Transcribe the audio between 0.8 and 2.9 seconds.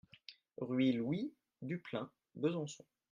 Louis Duplain, Besançon